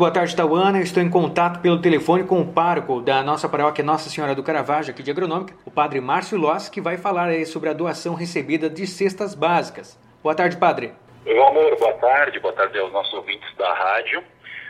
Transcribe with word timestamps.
Boa 0.00 0.12
tarde, 0.12 0.36
Tauana. 0.36 0.80
estou 0.80 1.02
em 1.02 1.10
contato 1.10 1.60
pelo 1.60 1.82
telefone 1.82 2.22
com 2.22 2.40
o 2.40 2.52
pároco 2.52 3.00
da 3.00 3.20
nossa 3.20 3.48
paróquia 3.48 3.82
Nossa 3.82 4.08
Senhora 4.08 4.32
do 4.32 4.44
Caravaggio, 4.44 4.92
aqui 4.92 5.02
de 5.02 5.10
Agronômica, 5.10 5.54
o 5.66 5.72
padre 5.72 6.00
Márcio 6.00 6.38
Loss, 6.38 6.68
que 6.68 6.80
vai 6.80 6.96
falar 6.96 7.26
aí 7.26 7.44
sobre 7.44 7.68
a 7.68 7.72
doação 7.72 8.14
recebida 8.14 8.70
de 8.70 8.86
cestas 8.86 9.34
básicas. 9.34 9.98
Boa 10.22 10.36
tarde, 10.36 10.56
padre. 10.56 10.92
Meu 11.24 11.44
amor, 11.44 11.76
boa 11.80 11.94
tarde. 11.94 12.38
Boa 12.38 12.54
tarde 12.54 12.78
aos 12.78 12.92
nossos 12.92 13.12
ouvintes 13.12 13.52
da 13.56 13.74
rádio. 13.74 14.22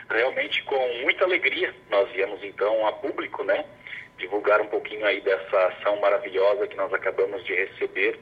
Realmente 0.09 0.63
com 0.63 1.03
muita 1.03 1.25
alegria 1.25 1.75
nós 1.91 2.09
viemos 2.09 2.43
então 2.43 2.87
a 2.87 2.93
público, 2.93 3.43
né, 3.43 3.65
divulgar 4.17 4.59
um 4.61 4.67
pouquinho 4.67 5.05
aí 5.05 5.21
dessa 5.21 5.67
ação 5.67 6.01
maravilhosa 6.01 6.65
que 6.65 6.75
nós 6.75 6.91
acabamos 6.91 7.45
de 7.45 7.53
receber 7.53 8.19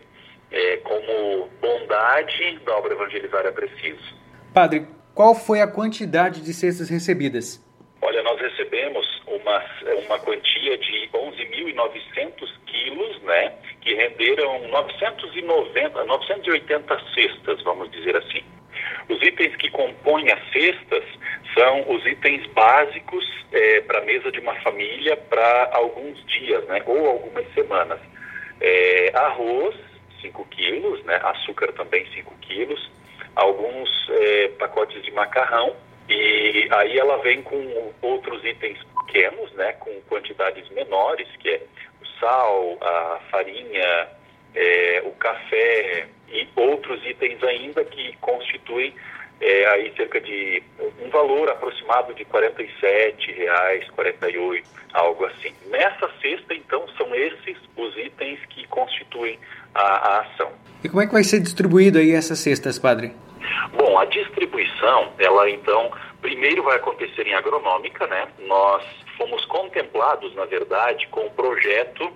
é, 0.52 0.76
como 0.84 1.48
bondade 1.62 2.60
da 2.66 2.76
obra 2.76 2.92
Evangelizar 2.92 3.46
é 3.46 3.52
Preciso. 3.52 4.14
Padre, 4.54 4.86
qual 5.18 5.34
foi 5.34 5.62
a 5.62 5.68
quantidade 5.68 6.42
de 6.42 6.54
cestas 6.54 6.92
recebidas? 6.92 7.60
Olha, 8.04 8.22
nós 8.22 8.40
recebemos 8.40 9.04
uma, 9.26 9.66
uma 10.06 10.20
quantia 10.20 10.78
de 10.78 11.10
11.900 11.12 12.48
quilos, 12.68 13.20
né, 13.24 13.52
que 13.82 13.96
renderam 13.96 14.68
990, 14.68 16.06
980 16.06 17.00
cestas, 17.16 17.64
vamos 17.64 17.90
dizer 17.90 18.16
assim. 18.16 18.44
Os 19.10 19.20
itens 19.24 19.56
que 19.56 19.72
compõem 19.72 20.32
as 20.32 20.52
cestas 20.52 21.04
são 21.56 21.90
os 21.90 22.06
itens 22.06 22.46
básicos 22.54 23.26
é, 23.52 23.82
para 23.82 23.98
a 23.98 24.06
mesa 24.06 24.32
de 24.32 24.40
uma 24.40 24.54
família 24.62 25.18
para 25.18 25.72
alguns 25.74 26.24
dias, 26.28 26.64
né, 26.68 26.84
ou 26.86 27.08
algumas 27.08 27.52
semanas. 27.56 28.00
É, 28.62 29.12
arroz, 29.16 29.76
5 30.22 30.46
quilos, 30.52 31.04
né, 31.06 31.20
açúcar 31.24 31.74
também 31.74 32.06
5 32.14 32.36
quilos, 32.42 32.98
alguns 33.38 33.90
é, 34.10 34.48
pacotes 34.60 35.02
de 35.04 35.12
macarrão 35.12 35.76
e 36.10 36.68
aí 36.72 36.98
ela 36.98 37.18
vem 37.18 37.42
com 37.44 37.94
outros 38.02 38.44
itens 38.44 38.80
pequenos, 39.06 39.52
né, 39.54 39.74
com 39.74 39.92
quantidades 40.10 40.68
menores, 40.70 41.28
que 41.40 41.50
é 41.50 41.62
o 42.02 42.20
sal, 42.20 42.78
a 42.82 43.20
farinha, 43.30 44.08
é, 44.56 45.04
o 45.06 45.12
café 45.12 46.08
e 46.30 46.48
outros 46.56 47.06
itens 47.06 47.44
ainda 47.44 47.84
que 47.86 48.16
constituem 48.18 48.94
é, 49.40 49.68
aí 49.68 49.94
cerca 49.96 50.20
de 50.20 50.64
um 51.00 51.10
valor 51.10 51.50
aproximado 51.50 52.14
de 52.16 52.24
R$ 52.24 53.34
reais, 53.34 53.88
48, 53.92 54.68
algo 54.94 55.26
assim. 55.26 55.54
Nessa 55.68 56.10
cesta, 56.22 56.56
então, 56.56 56.88
são 56.98 57.14
esses 57.14 57.58
os 57.76 57.96
itens 57.98 58.40
que 58.50 58.66
constituem 58.68 59.38
a, 59.76 59.82
a 59.82 60.22
ação. 60.22 60.52
E 60.84 60.90
como 60.90 61.02
é 61.02 61.06
que 61.06 61.14
vai 61.14 61.24
ser 61.24 61.40
distribuído 61.40 62.00
aí 62.00 62.12
essas 62.12 62.40
cestas, 62.40 62.80
padre? 62.80 63.14
Bom, 63.74 63.98
a 63.98 64.06
distribuição, 64.06 65.14
ela 65.18 65.50
então, 65.50 65.92
primeiro 66.22 66.64
vai 66.64 66.78
acontecer 66.78 67.28
em 67.28 67.34
agronômica, 67.34 68.08
né? 68.08 68.28
Nós 68.40 68.84
fomos 69.18 69.44
contemplados, 69.46 70.34
na 70.36 70.46
verdade, 70.46 71.08
com 71.08 71.26
o 71.26 71.32
projeto 71.32 72.12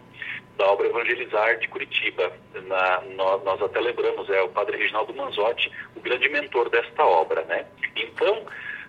da 0.57 0.67
obra 0.67 0.87
Evangelizar 0.87 1.57
de 1.57 1.67
Curitiba. 1.67 2.31
Na, 2.67 3.01
nós, 3.15 3.43
nós, 3.43 3.61
até 3.61 3.79
lembramos, 3.79 4.29
é 4.29 4.41
o 4.41 4.49
padre 4.49 4.77
Reginaldo 4.77 5.13
Manzotti, 5.13 5.71
o 5.95 5.99
grande 5.99 6.29
mentor 6.29 6.69
desta 6.69 7.05
obra, 7.05 7.43
né? 7.43 7.65
Então, 7.95 8.45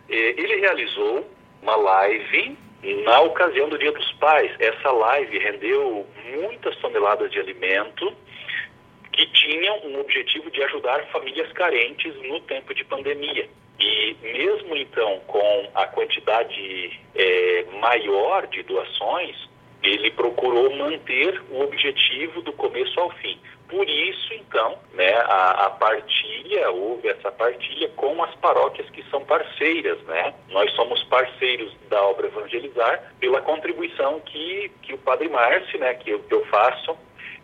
eh, 0.08 0.34
ele 0.36 0.56
realizou 0.56 1.26
uma 1.62 1.76
live 1.76 2.58
na 3.04 3.20
ocasião 3.20 3.68
do 3.68 3.78
Dia 3.78 3.92
dos 3.92 4.12
Pais. 4.14 4.50
Essa 4.58 4.90
live 4.90 5.38
rendeu 5.38 6.06
muitas 6.36 6.76
toneladas 6.76 7.30
de 7.30 7.38
alimento, 7.38 8.12
que 9.12 9.26
tinham 9.26 9.78
um 9.84 10.00
objetivo 10.00 10.50
de 10.50 10.62
ajudar 10.64 11.06
famílias 11.12 11.52
carentes 11.52 12.14
no 12.22 12.40
tempo 12.40 12.74
de 12.74 12.84
pandemia. 12.84 13.48
E 13.78 14.16
mesmo 14.22 14.76
então 14.76 15.20
com 15.26 15.70
a 15.74 15.86
quantidade 15.86 17.00
é, 17.14 17.64
maior 17.80 18.46
de 18.46 18.62
doações, 18.62 19.36
ele 19.82 20.10
procurou 20.12 20.74
manter 20.76 21.42
o 21.50 21.60
objetivo 21.62 22.40
do 22.42 22.52
começo 22.52 22.98
ao 23.00 23.10
fim. 23.10 23.38
Por 23.68 23.88
isso, 23.88 24.34
então, 24.34 24.78
né, 24.92 25.12
a, 25.14 25.66
a, 25.66 25.70
partilha, 25.70 26.70
houve 26.70 27.08
essa 27.08 27.32
partilha 27.32 27.88
com 27.96 28.22
as 28.22 28.34
paróquias 28.36 28.88
que 28.90 29.02
são 29.04 29.24
parceiras, 29.24 30.00
né? 30.02 30.34
Nós 30.50 30.70
somos 30.74 31.02
parceiros 31.04 31.74
da 31.88 32.02
obra 32.02 32.26
Evangelizar 32.26 33.14
pela 33.18 33.40
contribuição 33.40 34.20
que, 34.20 34.70
que 34.82 34.92
o 34.92 34.98
Padre 34.98 35.28
Márcio, 35.30 35.78
né, 35.78 35.94
que 35.94 36.10
eu, 36.10 36.20
que 36.20 36.34
eu 36.34 36.44
faço 36.46 36.96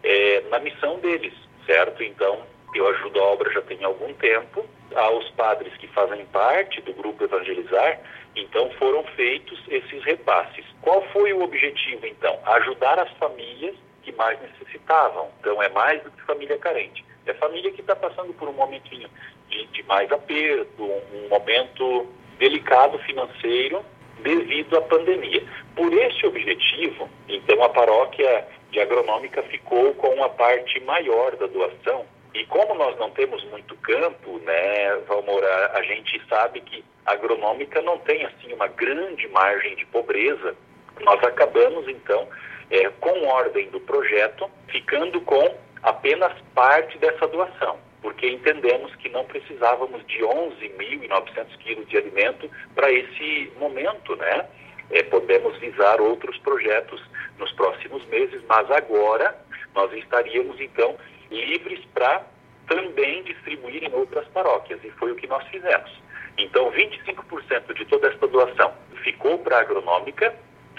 é, 0.05 0.43
na 0.51 0.59
missão 0.61 1.01
deles 1.01 1.33
certo? 1.69 2.03
Então, 2.03 2.41
eu 2.75 2.89
ajudo 2.89 3.21
a 3.21 3.25
obra 3.25 3.53
já 3.53 3.61
tem 3.63 3.85
algum 3.85 4.13
tempo. 4.15 4.65
Aos 4.97 5.29
padres 5.33 5.77
que 5.77 5.87
fazem 5.89 6.25
parte 6.27 6.81
do 6.81 6.95
grupo 6.95 7.23
Evangelizar, 7.23 8.01
então 8.35 8.71
foram 8.79 9.05
feitos 9.15 9.63
esses 9.69 10.03
repasses. 10.03 10.65
Qual 10.81 11.03
foi 11.13 11.33
o 11.35 11.43
objetivo, 11.43 12.07
então? 12.07 12.39
Ajudar 12.45 12.99
as 12.99 13.11
famílias 13.19 13.77
que 14.03 14.11
mais 14.13 14.41
necessitavam. 14.41 15.29
Então, 15.41 15.63
é 15.63 15.69
mais 15.69 16.03
do 16.03 16.11
que 16.11 16.23
família 16.23 16.57
carente. 16.57 17.05
É 17.27 17.35
família 17.35 17.71
que 17.71 17.83
está 17.83 17.95
passando 17.95 18.33
por 18.33 18.49
um 18.49 18.55
momentinho 18.55 19.11
de, 19.51 19.67
de 19.67 19.83
mais 19.83 20.11
aperto, 20.11 20.83
um, 20.83 21.03
um 21.13 21.29
momento 21.29 22.07
delicado 22.39 22.99
financeiro 23.01 23.85
devido 24.21 24.79
à 24.79 24.81
pandemia. 24.81 25.45
Por 25.77 25.93
esse 25.93 26.27
objetivo, 26.27 27.09
então 27.29 27.63
a 27.63 27.69
paróquia 27.69 28.49
de 28.71 28.81
agronômica 28.81 29.43
ficou 29.45 29.95
com 29.95 30.09
uma 30.09 30.29
parte 30.29 30.81
maior 30.81 31.35
da 31.37 31.47
doação. 31.47 32.05
E 32.35 32.45
como 32.47 32.75
nós 32.75 32.97
não 32.99 33.11
temos 33.11 33.43
muito 33.45 33.75
campo, 33.77 34.39
né, 34.41 34.97
Valmor, 35.07 35.43
a, 35.43 35.79
a 35.79 35.83
gente 35.83 36.21
sabe 36.29 36.61
que 36.61 36.85
a 37.07 37.13
agronômica 37.13 37.81
não 37.83 37.99
tem 37.99 38.25
assim 38.27 38.53
uma 38.53 38.69
grande 38.69 39.27
margem 39.29 39.75
de 39.77 39.87
pobreza. 39.87 40.55
Nós 41.01 41.23
acabamos 41.25 41.89
então, 41.89 42.29
é, 42.71 42.89
com 43.01 43.27
ordem 43.27 43.69
do 43.71 43.81
projeto, 43.81 44.51
ficando 44.69 45.21
com 45.23 45.57
apenas 45.83 46.33
parte 46.55 46.99
dessa 46.99 47.27
doação, 47.27 47.79
porque 48.03 48.29
entendemos 48.29 48.95
que 48.97 49.09
não 49.09 49.25
precisávamos 49.25 50.05
de 50.07 50.19
11.900 50.19 51.57
quilos 51.59 51.89
de 51.89 51.97
alimento 51.97 52.51
para 52.75 52.91
esse 52.93 53.51
momento, 53.59 54.17
né? 54.17 54.47
É, 54.91 55.03
podemos 55.03 55.57
visar 55.59 56.01
outros 56.01 56.39
projetos 56.39 57.03
nos 57.39 57.53
próximos 57.53 58.05
meses, 58.07 58.43
mas 58.49 58.71
agora 58.71 59.37
nós 59.75 59.93
estaríamos 59.93 60.59
então 60.61 60.97
livres 61.31 61.85
para 61.93 62.25
também 62.67 63.23
distribuir 63.23 63.85
em 63.85 63.93
outras 63.93 64.27
paróquias, 64.29 64.83
e 64.85 64.91
foi 64.93 65.13
o 65.13 65.15
que 65.17 65.27
nós 65.27 65.47
fizemos. 65.49 65.91
Então, 66.37 66.71
25% 66.71 67.75
de 67.75 67.85
toda 67.87 68.09
esta 68.09 68.27
doação 68.29 68.73
ficou 69.03 69.39
para 69.39 69.57
a 69.59 69.61
agronômica 69.61 70.35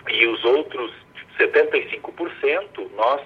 e 0.08 0.26
os 0.28 0.44
outros 0.46 0.94
75% 1.38 2.90
nós 2.96 3.22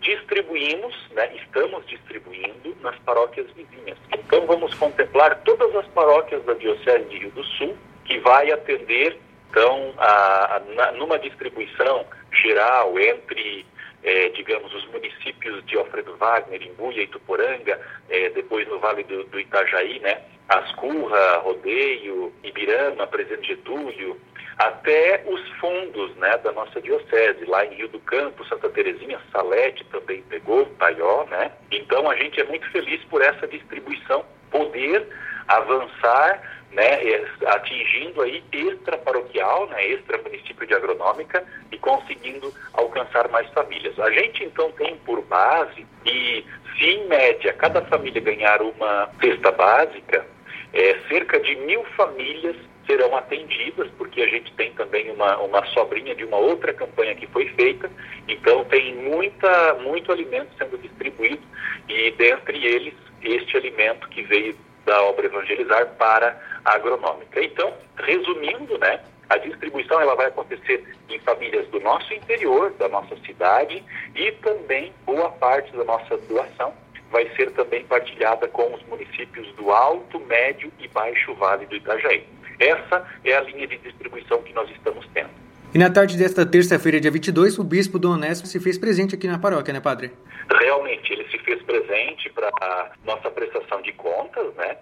distribuímos, 0.00 0.94
né, 1.12 1.34
estamos 1.34 1.84
distribuindo 1.86 2.76
nas 2.80 2.96
paróquias 3.00 3.46
vizinhas. 3.52 3.98
Então, 4.12 4.46
vamos 4.46 4.74
contemplar 4.74 5.40
todas 5.44 5.74
as 5.74 5.86
paróquias 5.88 6.44
da 6.44 6.52
Diocese 6.54 7.04
de 7.06 7.18
Rio 7.18 7.30
do 7.30 7.44
Sul, 7.44 7.76
que 8.04 8.18
vai 8.18 8.52
atender 8.52 9.18
então, 9.54 9.94
a, 9.98 10.56
a, 10.56 10.92
numa 10.92 11.16
distribuição 11.16 12.04
geral 12.32 12.98
entre, 12.98 13.64
é, 14.02 14.28
digamos, 14.30 14.74
os 14.74 14.84
municípios 14.88 15.64
de 15.64 15.78
Alfredo 15.78 16.16
Wagner, 16.16 16.60
Imbuia 16.60 17.04
e 17.04 17.06
Tuporanga, 17.06 17.80
é, 18.10 18.30
depois 18.30 18.66
no 18.66 18.80
Vale 18.80 19.04
do, 19.04 19.22
do, 19.22 19.38
Itajaí, 19.38 20.00
né, 20.00 20.22
Ascurra, 20.48 21.36
Rodeio, 21.36 22.32
Ibirama, 22.42 23.06
Presidente 23.06 23.46
Getúlio, 23.46 24.20
até 24.58 25.22
os 25.24 25.48
fundos 25.60 26.16
né, 26.16 26.36
da 26.38 26.50
nossa 26.50 26.80
diocese, 26.80 27.44
lá 27.44 27.64
em 27.64 27.74
Rio 27.74 27.88
do 27.88 28.00
Campo, 28.00 28.44
Santa 28.46 28.68
Terezinha, 28.70 29.20
Salete 29.30 29.84
também 29.84 30.20
pegou, 30.22 30.66
Taió, 30.80 31.26
né? 31.26 31.52
Então 31.70 32.10
a 32.10 32.16
gente 32.16 32.40
é 32.40 32.44
muito 32.44 32.68
feliz 32.72 33.02
por 33.04 33.22
essa 33.22 33.46
distribuição, 33.46 34.24
poder 34.50 35.06
avançar 35.46 36.63
né, 36.74 36.98
atingindo 37.46 38.20
aí 38.22 38.42
extra 38.52 38.98
paroquial, 38.98 39.66
né, 39.68 39.86
extra 39.86 40.18
município 40.18 40.66
de 40.66 40.74
agronômica 40.74 41.44
e 41.70 41.78
conseguindo 41.78 42.52
alcançar 42.72 43.28
mais 43.28 43.48
famílias. 43.50 43.98
A 43.98 44.10
gente 44.10 44.44
então 44.44 44.70
tem 44.72 44.96
por 44.98 45.22
base 45.22 45.86
que 46.04 46.44
se 46.76 46.84
em 46.84 47.06
média 47.06 47.52
cada 47.52 47.82
família 47.82 48.20
ganhar 48.20 48.60
uma 48.60 49.08
cesta 49.20 49.52
básica, 49.52 50.26
é, 50.72 50.98
cerca 51.08 51.38
de 51.38 51.54
mil 51.56 51.84
famílias 51.96 52.56
serão 52.86 53.16
atendidas, 53.16 53.88
porque 53.96 54.20
a 54.20 54.28
gente 54.28 54.52
tem 54.54 54.72
também 54.72 55.10
uma, 55.10 55.38
uma 55.38 55.64
sobrinha 55.66 56.14
de 56.14 56.24
uma 56.24 56.36
outra 56.36 56.74
campanha 56.74 57.14
que 57.14 57.26
foi 57.28 57.46
feita, 57.50 57.90
então 58.28 58.64
tem 58.64 58.94
muita, 58.96 59.74
muito 59.74 60.12
alimento 60.12 60.50
sendo 60.58 60.76
distribuído 60.78 61.42
e 61.88 62.10
dentre 62.12 62.66
eles 62.66 62.94
este 63.22 63.56
alimento 63.56 64.06
que 64.08 64.22
veio 64.22 64.54
da 64.84 65.02
obra 65.02 65.26
Evangelizar 65.26 65.86
para 65.98 66.40
a 66.64 66.74
agronômica. 66.74 67.42
Então, 67.42 67.72
resumindo, 67.96 68.78
né, 68.78 69.00
a 69.28 69.38
distribuição 69.38 70.00
ela 70.00 70.14
vai 70.14 70.26
acontecer 70.26 70.84
em 71.08 71.18
famílias 71.20 71.66
do 71.68 71.80
nosso 71.80 72.12
interior, 72.12 72.72
da 72.78 72.88
nossa 72.88 73.16
cidade, 73.24 73.82
e 74.14 74.32
também 74.32 74.92
boa 75.04 75.30
parte 75.30 75.74
da 75.76 75.84
nossa 75.84 76.16
doação 76.18 76.72
vai 77.10 77.28
ser 77.36 77.52
também 77.52 77.84
partilhada 77.84 78.48
com 78.48 78.74
os 78.74 78.82
municípios 78.86 79.46
do 79.54 79.70
Alto, 79.70 80.18
Médio 80.20 80.72
e 80.80 80.88
Baixo 80.88 81.32
Vale 81.34 81.64
do 81.66 81.76
Itajaí. 81.76 82.24
essa 82.58 83.06
é 83.24 83.36
a 83.36 83.40
linha 83.42 83.66
de 83.66 83.78
distribuição 83.78 84.42
que 84.42 84.52
nós 84.52 84.68
estamos 84.70 85.06
tendo. 85.14 85.30
E 85.72 85.78
na 85.78 85.90
tarde 85.90 86.16
desta 86.16 86.46
terça-feira, 86.46 87.00
dia 87.00 87.10
22, 87.10 87.58
o 87.58 87.64
bispo 87.64 87.98
Dom 87.98 88.12
Onésimo 88.12 88.46
se 88.46 88.60
fez 88.60 88.78
presente 88.78 89.16
aqui 89.16 89.26
na 89.26 89.40
paróquia, 89.40 89.74
né, 89.74 89.80
padre? 89.80 90.12
Realmente, 90.48 91.12
ele 91.12 91.28
se 91.28 91.33
fez 91.44 91.62
presente 91.62 92.30
para 92.30 92.92
nossa 93.04 93.30
prestação 93.30 93.80
de 93.82 93.92
contas, 93.92 94.54
né? 94.54 94.76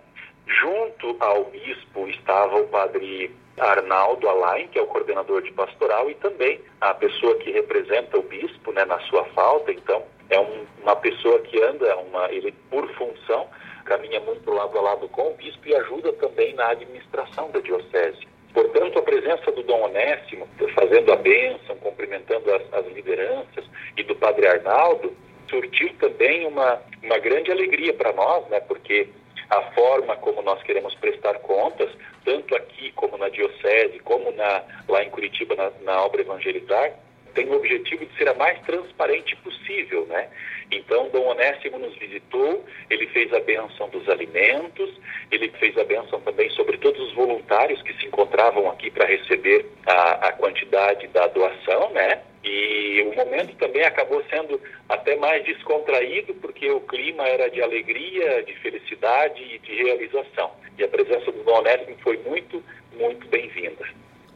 Junto 0.46 1.16
ao 1.20 1.44
bispo 1.44 2.08
estava 2.08 2.60
o 2.60 2.68
padre 2.68 3.34
Arnaldo 3.58 4.28
Alain, 4.28 4.68
que 4.68 4.78
é 4.78 4.82
o 4.82 4.86
coordenador 4.86 5.42
de 5.42 5.52
pastoral, 5.52 6.10
e 6.10 6.14
também 6.16 6.60
a 6.80 6.94
pessoa 6.94 7.36
que 7.36 7.50
representa 7.50 8.18
o 8.18 8.22
bispo 8.22 8.72
né, 8.72 8.84
na 8.84 8.98
sua 9.00 9.24
falta. 9.26 9.72
Então, 9.72 10.02
é 10.30 10.40
um, 10.40 10.66
uma 10.82 10.96
pessoa 10.96 11.38
que 11.40 11.62
anda, 11.62 11.96
uma, 11.98 12.30
ele 12.32 12.52
por 12.70 12.88
função, 12.94 13.48
caminha 13.84 14.20
muito 14.20 14.50
lado 14.50 14.78
a 14.78 14.82
lado 14.82 15.08
com 15.08 15.30
o 15.30 15.34
bispo 15.34 15.68
e 15.68 15.74
ajuda 15.74 16.12
também 16.14 16.54
na 16.54 16.70
administração 16.70 17.50
da 17.50 17.60
diocese. 17.60 18.26
Portanto, 18.52 18.98
a 18.98 19.02
presença 19.02 19.50
do 19.52 19.62
Dom 19.62 19.82
Onésimo, 19.84 20.46
fazendo 20.74 21.12
a 21.12 21.16
bênção, 21.16 21.76
cumprimentando 21.76 22.52
as, 22.52 22.62
as 22.72 22.86
lideranças, 22.92 23.64
e 23.96 24.02
do 24.02 24.14
Padre 24.16 24.46
Arnaldo, 24.46 25.14
surtiu 25.52 25.92
também 26.00 26.46
uma, 26.46 26.80
uma 27.02 27.18
grande 27.18 27.52
alegria 27.52 27.92
para 27.92 28.12
nós, 28.14 28.48
né? 28.48 28.58
porque 28.60 29.06
a 29.50 29.62
forma 29.72 30.16
como 30.16 30.40
nós 30.40 30.62
queremos 30.62 30.94
prestar 30.94 31.34
contas, 31.40 31.90
tanto 32.24 32.56
aqui 32.56 32.90
como 32.92 33.18
na 33.18 33.28
Diocese, 33.28 33.98
como 34.00 34.32
na, 34.32 34.62
lá 34.88 35.04
em 35.04 35.10
Curitiba, 35.10 35.54
na, 35.54 35.70
na 35.82 36.02
obra 36.02 36.22
evangelizar, 36.22 36.94
tem 37.34 37.48
o 37.48 37.56
objetivo 37.56 38.04
de 38.04 38.16
ser 38.16 38.28
a 38.28 38.34
mais 38.34 38.58
transparente 38.60 39.36
possível, 39.36 40.06
né? 40.06 40.28
Então, 40.70 41.08
Dom 41.10 41.28
Onésimo 41.28 41.78
nos 41.78 41.94
visitou, 41.96 42.64
ele 42.90 43.06
fez 43.08 43.32
a 43.32 43.40
benção 43.40 43.88
dos 43.88 44.06
alimentos, 44.08 44.90
ele 45.30 45.48
fez 45.58 45.76
a 45.78 45.84
benção 45.84 46.20
também 46.20 46.48
sobre 46.50 46.76
todos 46.78 47.00
os 47.00 47.12
voluntários 47.14 47.80
que 47.82 47.94
se 47.94 48.06
encontravam 48.06 48.70
aqui 48.70 48.90
para 48.90 49.06
receber 49.06 49.66
a, 49.86 50.28
a 50.28 50.32
quantidade 50.32 51.06
da 51.08 51.26
doação, 51.26 51.90
né? 51.90 52.22
E 52.44 53.02
o 53.02 53.14
momento 53.14 53.54
também 53.56 53.84
acabou 53.84 54.22
sendo 54.28 54.60
até 54.88 55.16
mais 55.16 55.44
descontraído, 55.44 56.34
porque 56.34 56.68
o 56.70 56.80
clima 56.80 57.22
era 57.26 57.48
de 57.48 57.62
alegria, 57.62 58.42
de 58.42 58.54
felicidade 58.56 59.42
e 59.42 59.58
de 59.60 59.74
realização. 59.82 60.50
E 60.76 60.82
a 60.82 60.88
presença 60.88 61.30
do 61.30 61.44
Dom 61.44 61.58
Onésimo 61.58 61.96
foi 62.02 62.16
muito, 62.18 62.62
muito 62.98 63.26
bem-vinda. 63.28 63.86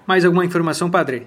Mais 0.06 0.24
alguma 0.24 0.44
informação, 0.44 0.88
padre? 0.88 1.26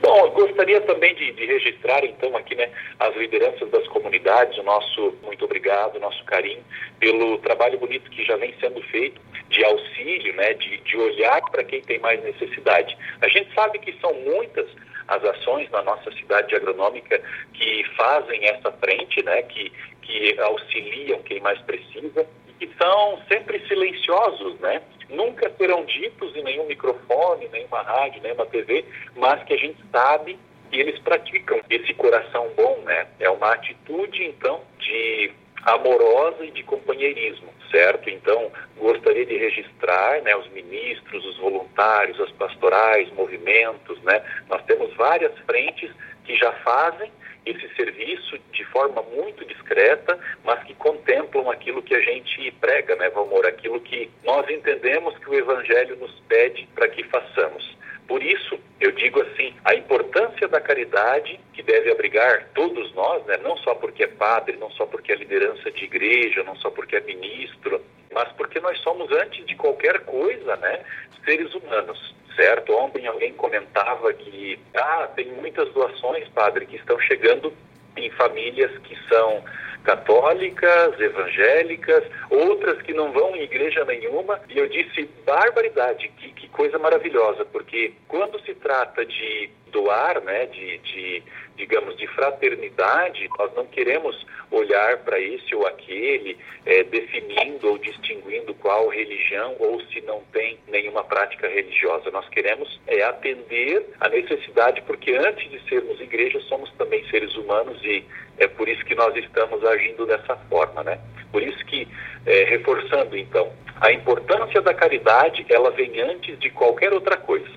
Bom, 0.00 0.30
gostaria 0.30 0.80
também 0.80 1.14
de, 1.14 1.32
de, 1.32 1.46
registrar, 1.46 2.04
então, 2.04 2.36
aqui, 2.36 2.54
né, 2.54 2.68
as 2.98 3.14
lideranças 3.16 3.70
das 3.70 3.86
comunidades, 3.88 4.58
o 4.58 4.62
nosso 4.62 5.14
muito 5.22 5.44
obrigado, 5.44 5.96
o 5.96 6.00
nosso 6.00 6.22
carinho 6.24 6.62
pelo 6.98 7.38
trabalho 7.38 7.78
bonito 7.78 8.10
que 8.10 8.24
já 8.24 8.36
vem 8.36 8.52
sendo 8.60 8.82
feito 8.82 9.20
de 9.48 9.64
auxílio, 9.64 10.34
né, 10.34 10.54
de, 10.54 10.78
de 10.78 10.96
olhar 10.96 11.40
para 11.50 11.64
quem 11.64 11.80
tem 11.82 11.98
mais 12.00 12.22
necessidade. 12.22 12.96
A 13.20 13.28
gente 13.28 13.52
sabe 13.54 13.78
que 13.78 13.92
são 14.00 14.12
muitas 14.12 14.68
as 15.08 15.24
ações 15.24 15.70
na 15.70 15.82
nossa 15.82 16.10
cidade 16.12 16.54
agronômica 16.54 17.20
que 17.52 17.84
fazem 17.96 18.46
essa 18.46 18.72
frente, 18.72 19.22
né, 19.24 19.42
que, 19.42 19.72
que 20.02 20.38
auxiliam 20.40 21.20
quem 21.22 21.40
mais 21.40 21.60
precisa 21.62 22.26
e 22.48 22.52
que 22.66 22.74
são 22.76 23.20
sempre 23.28 23.60
silenciosos, 23.66 24.58
né? 24.60 24.82
nunca 25.10 25.50
serão 25.56 25.84
ditos 25.84 26.34
em 26.36 26.42
nenhum 26.42 26.66
microfone, 26.66 27.48
nenhuma 27.48 27.82
rádio, 27.82 28.22
nenhuma 28.22 28.46
TV, 28.46 28.84
mas 29.16 29.42
que 29.44 29.54
a 29.54 29.56
gente 29.56 29.78
sabe 29.90 30.38
que 30.70 30.78
eles 30.78 30.98
praticam 31.00 31.60
esse 31.68 31.92
coração 31.94 32.48
bom, 32.56 32.78
né? 32.84 33.06
É 33.18 33.28
uma 33.28 33.52
atitude, 33.52 34.24
então, 34.24 34.60
de 34.78 35.32
amorosa 35.64 36.44
e 36.44 36.50
de 36.52 36.62
companheirismo, 36.62 37.52
certo? 37.70 38.10
Então, 38.10 38.50
gostaria 38.76 39.24
de 39.24 39.36
registrar, 39.36 40.20
né, 40.22 40.34
os 40.36 40.48
ministros, 40.50 41.24
os 41.24 41.38
voluntários, 41.38 42.20
as 42.20 42.30
pastorais, 42.32 43.10
movimentos, 43.12 44.00
né? 44.02 44.22
Nós 44.48 44.62
temos 44.64 44.94
várias 44.94 45.36
frentes 45.40 45.90
que 46.24 46.36
já 46.36 46.52
fazem 46.64 47.10
esse 47.46 47.74
serviço 47.74 48.38
de 48.52 48.64
forma 48.66 49.02
muito 49.02 49.44
discreta, 49.44 50.18
mas 50.44 50.62
que 50.64 50.74
contemplam 50.74 51.50
aquilo 51.50 51.82
que 51.82 51.94
a 51.94 52.00
gente 52.00 52.50
prega, 52.60 52.94
né, 52.96 53.08
Valmor? 53.10 53.46
Aquilo 53.46 53.80
que 53.80 54.10
nós 54.24 54.48
entendemos 54.48 55.16
que 55.18 55.30
o 55.30 55.34
Evangelho 55.34 55.96
nos 55.96 56.12
pede 56.28 56.68
para 56.74 56.88
que 56.88 57.02
façamos. 57.04 57.78
Por 58.10 58.24
isso, 58.24 58.58
eu 58.80 58.90
digo 58.90 59.22
assim, 59.22 59.54
a 59.64 59.72
importância 59.72 60.48
da 60.48 60.60
caridade 60.60 61.38
que 61.52 61.62
deve 61.62 61.92
abrigar 61.92 62.48
todos 62.56 62.92
nós, 62.92 63.24
né? 63.26 63.36
não 63.36 63.56
só 63.58 63.72
porque 63.76 64.02
é 64.02 64.08
padre, 64.08 64.56
não 64.56 64.68
só 64.72 64.84
porque 64.84 65.12
é 65.12 65.14
liderança 65.14 65.70
de 65.70 65.84
igreja, 65.84 66.42
não 66.42 66.56
só 66.56 66.70
porque 66.72 66.96
é 66.96 67.00
ministro, 67.02 67.80
mas 68.12 68.26
porque 68.32 68.58
nós 68.58 68.76
somos, 68.80 69.12
antes 69.12 69.46
de 69.46 69.54
qualquer 69.54 70.00
coisa, 70.00 70.56
né, 70.56 70.80
seres 71.24 71.54
humanos 71.54 72.16
certo? 72.34 72.72
Ontem 72.72 73.06
alguém 73.06 73.32
comentava 73.34 74.12
que 74.12 74.58
ah, 74.74 75.08
tem 75.14 75.26
muitas 75.26 75.72
doações, 75.72 76.26
padre, 76.30 76.66
que 76.66 76.76
estão 76.76 76.98
chegando 77.00 77.52
em 77.96 78.10
famílias 78.10 78.76
que 78.78 78.96
são 79.08 79.44
católicas, 79.84 80.98
evangélicas, 81.00 82.04
outras 82.30 82.80
que 82.82 82.92
não 82.92 83.12
vão 83.12 83.36
em 83.36 83.42
igreja 83.42 83.84
nenhuma. 83.84 84.40
E 84.48 84.58
eu 84.58 84.68
disse, 84.68 85.08
barbaridade, 85.26 86.08
que, 86.16 86.32
coisa 86.52 86.78
maravilhosa, 86.78 87.44
porque 87.44 87.94
quando 88.08 88.40
se 88.40 88.54
trata 88.54 89.04
de 89.04 89.50
doar, 89.70 90.20
né, 90.22 90.46
de, 90.46 90.78
de 90.78 91.22
digamos, 91.60 91.94
de 91.98 92.06
fraternidade, 92.06 93.28
nós 93.38 93.54
não 93.54 93.66
queremos 93.66 94.26
olhar 94.50 94.96
para 94.98 95.20
esse 95.20 95.54
ou 95.54 95.66
aquele, 95.66 96.36
é, 96.64 96.82
definindo 96.84 97.68
ou 97.68 97.78
distinguindo 97.78 98.54
qual 98.54 98.88
religião 98.88 99.54
ou 99.58 99.80
se 99.86 100.00
não 100.00 100.22
tem 100.32 100.58
nenhuma 100.68 101.04
prática 101.04 101.46
religiosa. 101.46 102.10
Nós 102.10 102.26
queremos 102.30 102.80
é, 102.86 103.02
atender 103.02 103.86
a 104.00 104.08
necessidade, 104.08 104.80
porque 104.82 105.12
antes 105.12 105.50
de 105.50 105.60
sermos 105.68 106.00
igreja, 106.00 106.40
somos 106.48 106.72
também 106.72 107.06
seres 107.10 107.34
humanos 107.36 107.78
e 107.84 108.04
é 108.38 108.48
por 108.48 108.66
isso 108.66 108.84
que 108.86 108.94
nós 108.94 109.14
estamos 109.16 109.62
agindo 109.64 110.06
dessa 110.06 110.36
forma, 110.48 110.82
né? 110.82 110.98
Por 111.30 111.42
isso 111.42 111.64
que, 111.66 111.86
é, 112.26 112.44
reforçando 112.44 113.16
então, 113.16 113.52
a 113.80 113.92
importância 113.92 114.60
da 114.60 114.74
caridade, 114.74 115.44
ela 115.48 115.70
vem 115.70 116.00
antes 116.00 116.38
de 116.38 116.50
qualquer 116.50 116.92
outra 116.92 117.16
coisa. 117.16 117.48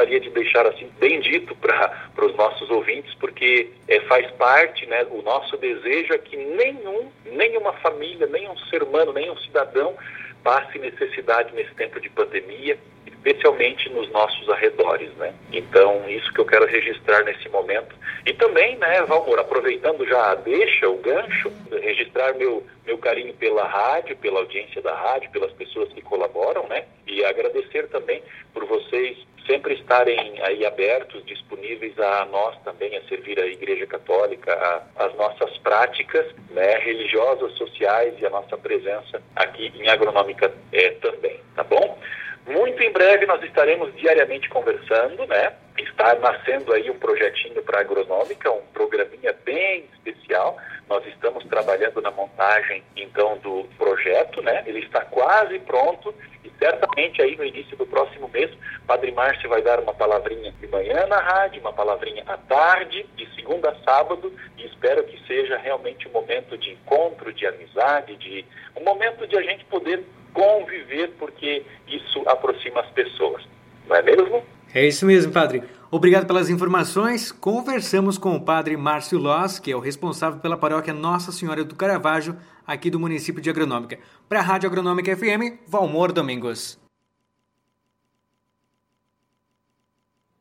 Gostaria 0.00 0.20
de 0.20 0.30
deixar 0.30 0.66
assim 0.66 0.90
bem 0.98 1.20
dito 1.20 1.54
para 1.56 2.24
os 2.24 2.34
nossos 2.34 2.70
ouvintes, 2.70 3.14
porque 3.16 3.68
é, 3.86 4.00
faz 4.00 4.30
parte, 4.30 4.86
né, 4.86 5.06
o 5.10 5.20
nosso 5.20 5.58
desejo 5.58 6.14
é 6.14 6.16
que 6.16 6.38
nenhum, 6.38 7.12
nenhuma 7.26 7.74
família, 7.74 8.26
nenhum 8.26 8.56
ser 8.70 8.82
humano, 8.82 9.12
nenhum 9.12 9.36
cidadão 9.36 9.94
passe 10.42 10.78
necessidade 10.78 11.54
nesse 11.54 11.74
tempo 11.74 12.00
de 12.00 12.08
pandemia, 12.08 12.78
especialmente 13.06 13.90
nos 13.90 14.10
nossos 14.10 14.48
arredores, 14.48 15.12
né? 15.16 15.34
Então, 15.52 16.08
isso 16.08 16.32
que 16.32 16.40
eu 16.40 16.46
quero 16.46 16.64
registrar 16.66 17.22
nesse 17.22 17.46
momento. 17.50 17.94
E 18.24 18.32
também, 18.32 18.76
né, 18.78 19.02
Valmor, 19.02 19.38
aproveitando 19.38 20.06
já 20.06 20.34
deixa, 20.36 20.88
o 20.88 20.96
gancho, 20.96 21.52
registrar 21.82 22.32
meu, 22.36 22.66
meu 22.86 22.96
carinho 22.96 23.34
pela 23.34 23.66
rádio, 23.66 24.16
pela 24.16 24.40
audiência 24.40 24.80
da 24.80 24.94
rádio, 24.94 25.30
pelas 25.30 25.52
pessoas 25.52 25.92
que 25.92 26.00
colaboram, 26.00 26.66
né? 26.68 26.86
E 27.06 27.22
agradecer 27.22 27.86
também 27.88 28.22
por 28.54 28.64
vocês 28.64 29.18
sempre 29.50 29.74
estarem 29.74 30.40
aí 30.42 30.64
abertos, 30.64 31.24
disponíveis 31.26 31.98
a 31.98 32.24
nós 32.26 32.56
também, 32.62 32.96
a 32.96 33.02
servir 33.08 33.38
a 33.40 33.46
Igreja 33.46 33.84
Católica, 33.84 34.52
a, 34.52 35.04
as 35.06 35.14
nossas 35.16 35.58
práticas 35.58 36.24
né, 36.50 36.78
religiosas, 36.78 37.52
sociais 37.58 38.14
e 38.20 38.26
a 38.26 38.30
nossa 38.30 38.56
presença 38.56 39.20
aqui 39.34 39.72
em 39.74 39.88
Agronômica 39.88 40.52
é, 40.72 40.90
também, 40.92 41.40
tá 41.56 41.64
bom? 41.64 41.98
Muito 42.46 42.82
em 42.82 42.92
breve 42.92 43.26
nós 43.26 43.42
estaremos 43.42 43.94
diariamente 43.96 44.48
conversando, 44.48 45.26
né? 45.26 45.52
Está 45.76 46.14
nascendo 46.14 46.72
aí 46.72 46.90
um 46.90 46.98
projetinho 46.98 47.62
para 47.62 47.80
agronômica, 47.80 48.50
um 48.50 48.62
programinha 48.72 49.34
bem 49.44 49.84
especial. 49.94 50.56
Nós 50.88 51.04
estamos 51.06 51.44
trabalhando 51.44 52.00
na 52.00 52.10
montagem, 52.10 52.82
então, 52.96 53.38
do 53.38 53.68
projeto, 53.78 54.42
né? 54.42 54.64
Ele 54.66 54.80
está 54.80 55.02
quase 55.02 55.58
pronto 55.60 56.14
certamente 56.60 57.22
aí 57.22 57.36
no 57.36 57.44
início 57.44 57.74
do 57.76 57.86
próximo 57.86 58.28
mês, 58.28 58.50
Padre 58.86 59.10
Márcio 59.10 59.48
vai 59.48 59.62
dar 59.62 59.80
uma 59.80 59.94
palavrinha 59.94 60.52
de 60.60 60.66
manhã 60.68 61.06
na 61.06 61.16
rádio, 61.16 61.60
uma 61.60 61.72
palavrinha 61.72 62.22
à 62.26 62.36
tarde, 62.36 63.06
de 63.16 63.34
segunda 63.34 63.70
a 63.70 63.74
sábado, 63.82 64.30
e 64.58 64.66
espero 64.66 65.02
que 65.04 65.18
seja 65.26 65.56
realmente 65.56 66.06
um 66.06 66.12
momento 66.12 66.58
de 66.58 66.72
encontro, 66.72 67.32
de 67.32 67.46
amizade, 67.46 68.14
de 68.16 68.44
um 68.76 68.84
momento 68.84 69.26
de 69.26 69.36
a 69.38 69.42
gente 69.42 69.64
poder 69.64 70.04
conviver, 70.34 71.08
porque 71.18 71.64
isso 71.88 72.22
aproxima 72.26 72.82
as 72.82 72.90
pessoas. 72.90 73.42
Não 73.88 73.96
é 73.96 74.02
mesmo? 74.02 74.44
É 74.74 74.86
isso 74.86 75.06
mesmo, 75.06 75.32
padre. 75.32 75.62
Obrigado 75.92 76.24
pelas 76.24 76.48
informações. 76.48 77.32
Conversamos 77.32 78.16
com 78.16 78.36
o 78.36 78.40
padre 78.40 78.76
Márcio 78.76 79.18
Loss, 79.18 79.58
que 79.58 79.72
é 79.72 79.76
o 79.76 79.80
responsável 79.80 80.38
pela 80.38 80.56
paróquia 80.56 80.94
Nossa 80.94 81.32
Senhora 81.32 81.64
do 81.64 81.74
Caravaggio, 81.74 82.36
aqui 82.64 82.88
do 82.88 83.00
município 83.00 83.42
de 83.42 83.50
Agronômica. 83.50 83.98
Para 84.28 84.38
a 84.38 84.42
Rádio 84.42 84.68
Agronômica 84.68 85.16
FM, 85.16 85.58
Valmor 85.66 86.12
Domingos. 86.12 86.79